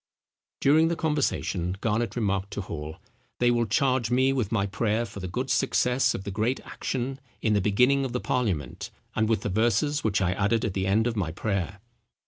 During 0.61 0.87
the 0.87 0.95
conversation 0.95 1.77
Garnet 1.79 2.15
remarked 2.15 2.49
to 2.53 2.61
Hall, 2.61 2.97
"They 3.37 3.51
will 3.51 3.67
charge 3.67 4.09
me 4.09 4.33
with 4.33 4.51
my 4.51 4.65
prayer 4.65 5.05
for 5.05 5.19
the 5.19 5.27
good 5.27 5.51
success 5.51 6.15
of 6.15 6.23
the 6.23 6.31
great 6.31 6.59
action, 6.65 7.19
in 7.43 7.53
the 7.53 7.61
beginning 7.61 8.03
of 8.03 8.11
the 8.11 8.19
parliament, 8.19 8.89
and 9.15 9.29
with 9.29 9.41
the 9.41 9.49
verses 9.49 10.03
which 10.03 10.19
I 10.19 10.31
added 10.31 10.65
at 10.65 10.73
the 10.73 10.87
end 10.87 11.05
of 11.05 11.15
my 11.15 11.31
prayer." 11.31 11.81